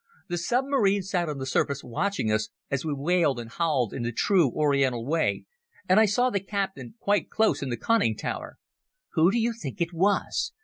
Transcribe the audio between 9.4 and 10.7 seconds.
think it was?